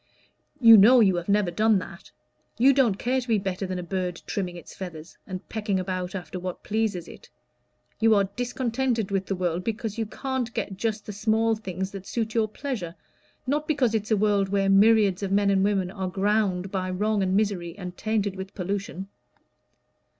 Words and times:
You 0.59 0.77
know 0.77 0.99
you 0.99 1.15
have 1.17 1.29
never 1.29 1.51
done 1.51 1.77
that. 1.77 2.09
You 2.57 2.73
don't 2.73 2.97
care 2.97 3.21
to 3.21 3.27
be 3.27 3.37
better 3.37 3.67
than 3.67 3.77
a 3.77 3.83
bird 3.83 4.19
trimming 4.25 4.55
its 4.55 4.75
feathers, 4.75 5.15
and 5.27 5.47
pecking 5.47 5.79
about 5.79 6.15
after 6.15 6.39
what 6.39 6.63
pleases 6.63 7.07
it. 7.07 7.29
You 7.99 8.15
are 8.15 8.23
discontented 8.35 9.11
with 9.11 9.27
the 9.27 9.35
world 9.35 9.63
because 9.63 9.99
you 9.99 10.07
can't 10.07 10.51
get 10.55 10.75
just 10.75 11.05
the 11.05 11.13
small 11.13 11.55
things 11.55 11.91
that 11.91 12.07
suit 12.07 12.33
your 12.33 12.47
pleasure, 12.47 12.95
not 13.45 13.67
because 13.67 13.93
it's 13.93 14.09
a 14.09 14.17
world 14.17 14.49
where 14.49 14.69
myriads 14.71 15.21
of 15.21 15.31
men 15.31 15.51
and 15.51 15.63
women 15.63 15.91
are 15.91 16.09
ground 16.09 16.71
by 16.71 16.89
wrong 16.89 17.21
and 17.21 17.35
misery, 17.37 17.77
and 17.77 17.95
tainted 17.95 18.35
with 18.35 18.55
pollution." 18.55 19.07